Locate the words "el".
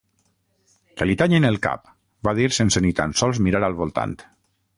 1.49-1.59